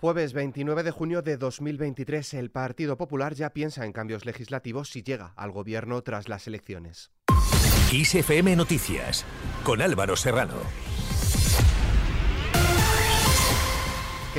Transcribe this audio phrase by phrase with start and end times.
[0.00, 5.02] Jueves 29 de junio de 2023, el Partido Popular ya piensa en cambios legislativos si
[5.02, 7.10] llega al gobierno tras las elecciones.
[8.56, 9.26] Noticias,
[9.62, 10.54] con Álvaro Serrano.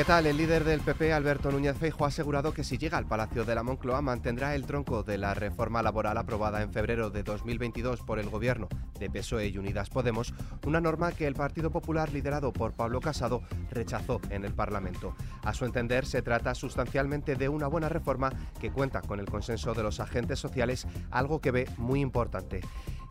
[0.01, 0.25] ¿Qué tal?
[0.25, 3.53] El líder del PP, Alberto Núñez Feijo, ha asegurado que si llega al Palacio de
[3.53, 8.17] la Moncloa mantendrá el tronco de la reforma laboral aprobada en febrero de 2022 por
[8.17, 10.33] el gobierno de PSOE y Unidas Podemos,
[10.65, 15.13] una norma que el Partido Popular liderado por Pablo Casado rechazó en el Parlamento.
[15.43, 19.75] A su entender, se trata sustancialmente de una buena reforma que cuenta con el consenso
[19.75, 22.61] de los agentes sociales, algo que ve muy importante.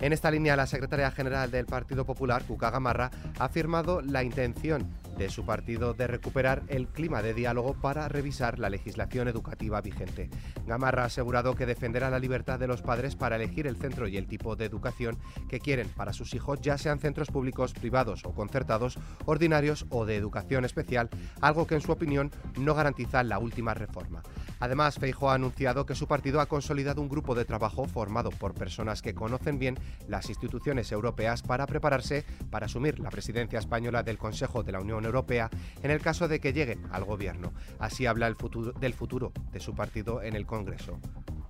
[0.01, 4.89] En esta línea, la secretaria general del Partido Popular, Cuca Gamarra, ha afirmado la intención
[5.21, 10.31] de su partido de recuperar el clima de diálogo para revisar la legislación educativa vigente.
[10.67, 14.17] Gamarra ha asegurado que defenderá la libertad de los padres para elegir el centro y
[14.17, 18.33] el tipo de educación que quieren para sus hijos, ya sean centros públicos, privados o
[18.33, 21.11] concertados, ordinarios o de educación especial,
[21.43, 24.23] algo que en su opinión no garantiza la última reforma.
[24.61, 28.55] Además, Feijo ha anunciado que su partido ha consolidado un grupo de trabajo formado por
[28.55, 34.19] personas que conocen bien las instituciones europeas para prepararse para asumir la presidencia española del
[34.19, 35.51] Consejo de la Unión Europea
[35.83, 37.53] en el caso de que llegue al gobierno.
[37.79, 38.37] Así habla el
[38.81, 40.99] del futuro de su partido en el Congreso.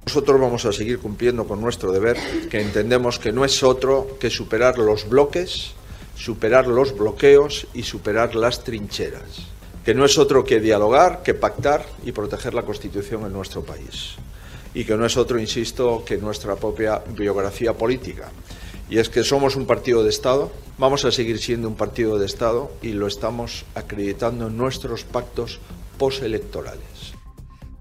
[0.07, 2.17] Nosotros vamos a seguir cumpliendo con nuestro deber,
[2.49, 5.75] que entendemos que no es otro que superar los bloques,
[6.15, 9.49] superar los bloqueos y superar las trincheras,
[9.91, 14.15] que no es otro que dialogar, que pactar y proteger la Constitución en nuestro país
[14.73, 18.31] y que no es otro, insisto, que nuestra propia biografía política.
[18.89, 22.27] Y es que somos un partido de Estado, vamos a seguir siendo un partido de
[22.27, 25.59] Estado y lo estamos acreditando en nuestros pactos
[25.99, 27.20] postelectorales.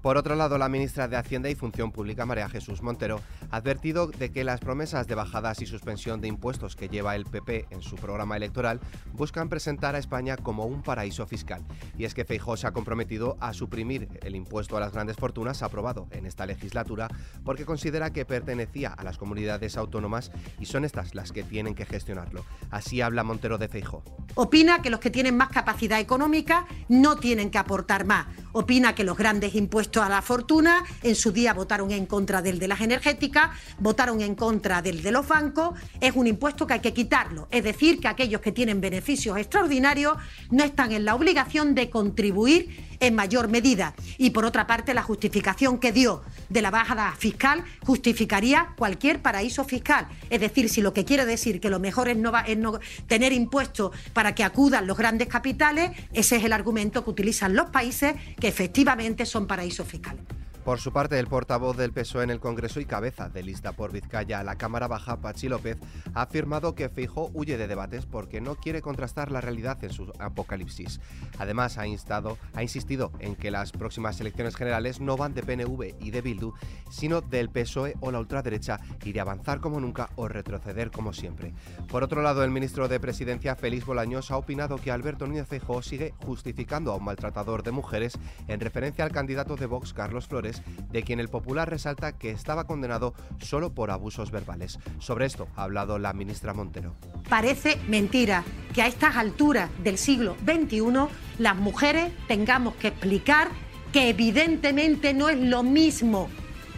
[0.02, 3.20] Por otro lado, la ministra de Hacienda y Función Pública, María Jesús Montero,
[3.50, 7.26] ha advertido de que las promesas de bajadas y suspensión de impuestos que lleva el
[7.26, 8.80] PP en su programa electoral
[9.12, 11.62] buscan presentar a España como un paraíso fiscal.
[11.98, 15.62] Y es que Feijóo se ha comprometido a suprimir el impuesto a las grandes fortunas
[15.62, 17.08] aprobado en esta legislatura
[17.44, 21.84] porque considera que pertenecía a las comunidades autónomas y son estas las que tienen que
[21.84, 22.46] gestionarlo.
[22.70, 24.02] Así habla Montero de Feijóo.
[24.34, 28.26] Opina que los que tienen más capacidad económica no tienen que aportar más.
[28.52, 32.58] Opina que los grandes impuestos a la fortuna, en su día votaron en contra del
[32.58, 36.80] de las energéticas, votaron en contra del de los bancos, es un impuesto que hay
[36.80, 37.48] que quitarlo.
[37.50, 40.16] Es decir, que aquellos que tienen beneficios extraordinarios
[40.50, 43.94] no están en la obligación de contribuir en mayor medida.
[44.18, 49.64] Y por otra parte, la justificación que dio de la bajada fiscal justificaría cualquier paraíso
[49.64, 50.06] fiscal.
[50.28, 53.32] Es decir, si lo que quiere decir que lo mejor es no, es no tener
[53.32, 58.14] impuestos para que acudan los grandes capitales, ese es el argumento que utilizan los países
[58.38, 60.39] que efectivamente son paraísos fiscales.
[60.64, 63.92] Por su parte, el portavoz del PSOE en el Congreso y cabeza de lista por
[63.92, 65.78] Vizcaya a la Cámara Baja, Pachi López,
[66.12, 70.12] ha afirmado que Feijóo huye de debates porque no quiere contrastar la realidad en su
[70.18, 71.00] apocalipsis.
[71.38, 75.94] Además, ha, instado, ha insistido en que las próximas elecciones generales no van de PNV
[75.98, 76.52] y de Bildu,
[76.90, 81.54] sino del PSOE o la ultraderecha y de avanzar como nunca o retroceder como siempre.
[81.88, 85.80] Por otro lado, el ministro de Presidencia, Félix Bolaños, ha opinado que Alberto Núñez Feijóo
[85.80, 90.49] sigue justificando a un maltratador de mujeres en referencia al candidato de Vox, Carlos Flores,
[90.90, 94.78] de quien el Popular resalta que estaba condenado solo por abusos verbales.
[94.98, 96.94] Sobre esto ha hablado la ministra Montero.
[97.28, 98.44] Parece mentira
[98.74, 101.08] que a estas alturas del siglo XXI
[101.38, 103.48] las mujeres tengamos que explicar
[103.92, 106.28] que evidentemente no es lo mismo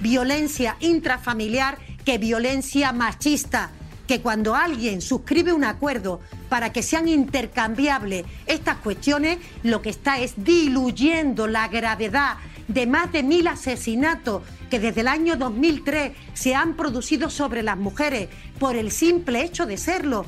[0.00, 3.71] violencia intrafamiliar que violencia machista
[4.06, 10.19] que cuando alguien suscribe un acuerdo para que sean intercambiables estas cuestiones, lo que está
[10.19, 12.37] es diluyendo la gravedad
[12.72, 17.77] de más de mil asesinatos que desde el año 2003 se han producido sobre las
[17.77, 18.28] mujeres
[18.59, 20.25] por el simple hecho de serlo.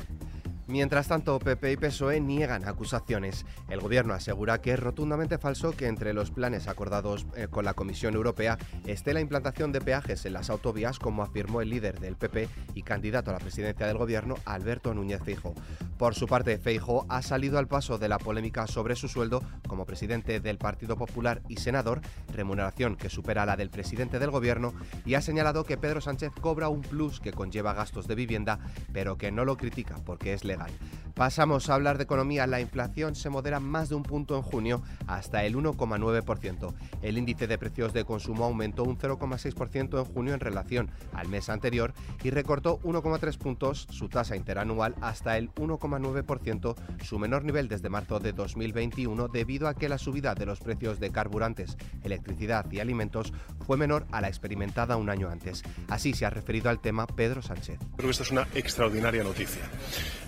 [0.67, 3.45] Mientras tanto, PP y PSOE niegan acusaciones.
[3.69, 7.75] El gobierno asegura que es rotundamente falso que entre los planes acordados eh, con la
[7.75, 8.57] Comisión Europea
[8.87, 12.81] esté la implantación de peajes en las autovías, como afirmó el líder del PP y
[12.81, 15.53] candidato a la presidencia del gobierno, Alberto Núñez Feijo.
[15.97, 19.85] Por su parte, Feijo ha salido al paso de la polémica sobre su sueldo como
[19.85, 22.01] presidente del Partido Popular y senador,
[22.33, 24.73] remuneración que supera la del presidente del gobierno,
[25.05, 28.59] y ha señalado que Pedro Sánchez cobra un plus que conlleva gastos de vivienda,
[28.91, 30.71] pero que no lo critica porque es legal
[31.15, 32.47] Pasamos a hablar de economía.
[32.47, 36.73] La inflación se modera más de un punto en junio hasta el 1,9%.
[37.01, 41.49] El índice de precios de consumo aumentó un 0,6% en junio en relación al mes
[41.49, 45.95] anterior y recortó 1,3 puntos su tasa interanual hasta el 1,5%.
[45.95, 50.59] 0,9%, su menor nivel desde marzo de 2021 debido a que la subida de los
[50.59, 53.33] precios de carburantes, electricidad y alimentos
[53.65, 55.63] fue menor a la experimentada un año antes.
[55.87, 57.79] Así se ha referido al tema Pedro Sánchez.
[57.95, 59.61] Creo que esto es una extraordinaria noticia.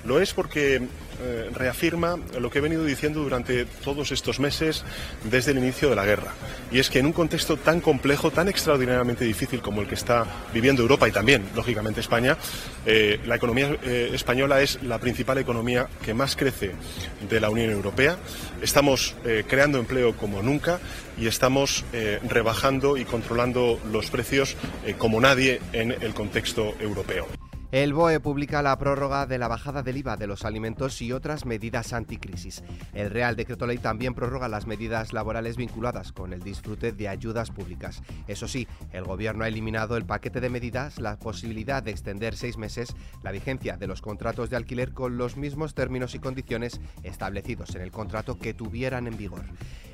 [0.06, 4.83] Lo es porque eh, reafirma lo que he venido diciendo durante todos estos meses
[5.24, 6.31] desde el inicio de la guerra.
[6.71, 10.25] Y es que en un contexto tan complejo, tan extraordinariamente difícil como el que está
[10.53, 12.38] viviendo Europa y también, lógicamente, España,
[12.85, 16.74] eh, la economía eh, española es la principal economía que más crece
[17.27, 18.18] de la Unión Europea.
[18.62, 19.15] Estamos
[19.47, 20.79] creando empleo como nunca
[21.18, 21.85] y estamos
[22.27, 24.56] rebajando y controlando los precios
[24.97, 27.37] como nadie en el contexto europeo.
[27.73, 31.45] El BOE publica la prórroga de la bajada del IVA de los alimentos y otras
[31.45, 32.63] medidas anticrisis.
[32.93, 37.51] El Real Decreto Ley también prorroga las medidas laborales vinculadas con el disfrute de ayudas
[37.51, 38.01] públicas.
[38.29, 42.55] Eso sí, el Gobierno ha eliminado el paquete de medidas, la posibilidad de extender seis
[42.57, 47.75] meses la vigencia de los contratos de alquiler con los mismos términos y condiciones establecidos
[47.75, 49.43] en el contrato que tuvieran en vigor.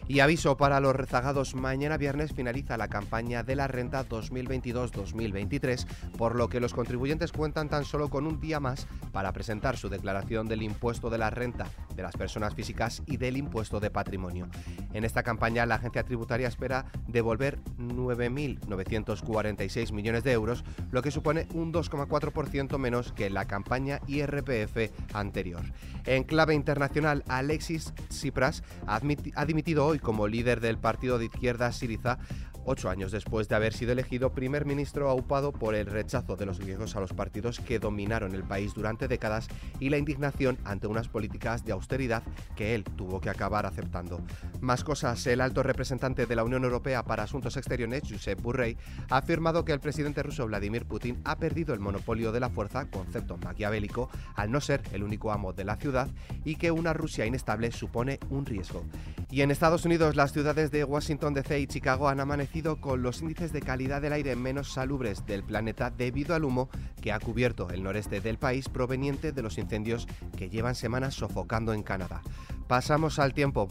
[0.08, 5.86] Y aviso para los rezagados, mañana viernes finaliza la campaña de la renta 2022-2023,
[6.18, 9.88] por lo que los contribuyentes cuentan tan solo con un día más para presentar su
[9.88, 14.50] declaración del impuesto de la renta de las personas físicas y del impuesto de patrimonio.
[14.92, 21.48] En esta campaña la agencia tributaria espera devolver 9.946 millones de euros, lo que supone
[21.54, 25.62] un 2,4% menos que la campaña IRPF anterior.
[26.06, 29.00] En clave internacional, Alexis Tsipras ha,
[29.46, 32.18] dimitido hoy como líder del partido de izquierda Siriza
[32.66, 36.60] ocho años después de haber sido elegido primer ministro aupado por el rechazo de los
[36.60, 39.48] griegos a los partidos que dominaron el país durante décadas
[39.80, 42.24] y la indignación ante unas políticas de austeridad
[42.56, 44.22] que él tuvo que acabar aceptando.
[44.62, 48.78] Más cosas, el alto representante de la Unión Europea para Asuntos Exteriores, Josep Burrell,
[49.10, 52.90] ha afirmado que el presidente ruso Vladimir Putin ha perdido el monopolio de la fuerza,
[52.90, 56.10] concepto maquiavélico, al no ser el único amo de la ciudad
[56.46, 58.84] y que una Rusia inestable supone un riesgo.
[59.30, 63.22] Y en Estados Unidos, las ciudades de Washington DC y Chicago han amanecido con los
[63.22, 66.70] índices de calidad del aire menos salubres del planeta debido al humo
[67.02, 70.08] que ha cubierto el noreste del país proveniente de los incendios
[70.38, 72.22] que llevan semanas sofocando en Canadá.
[72.68, 73.68] Pasamos al tiempo.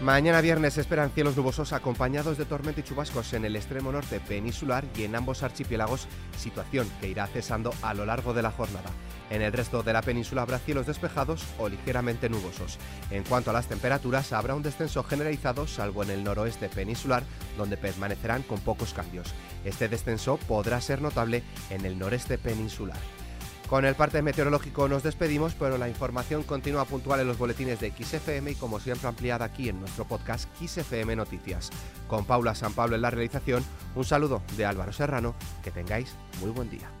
[0.00, 4.84] Mañana viernes esperan cielos nubosos acompañados de tormenta y chubascos en el extremo norte peninsular
[4.96, 6.06] y en ambos archipiélagos,
[6.38, 8.90] situación que irá cesando a lo largo de la jornada.
[9.28, 12.78] En el resto de la península habrá cielos despejados o ligeramente nubosos.
[13.10, 17.24] En cuanto a las temperaturas, habrá un descenso generalizado, salvo en el noroeste peninsular,
[17.56, 19.34] donde permanecerán con pocos cambios.
[19.64, 22.98] Este descenso podrá ser notable en el noreste peninsular.
[23.68, 27.92] Con el parte meteorológico nos despedimos, pero la información continúa puntual en los boletines de
[27.92, 31.68] XFM y como siempre ampliada aquí en nuestro podcast XFM Noticias.
[32.06, 33.62] Con Paula San Pablo en la realización,
[33.94, 36.97] un saludo de Álvaro Serrano, que tengáis muy buen día.